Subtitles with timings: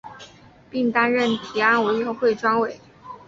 [0.71, 2.81] 并担任提案委员会专委。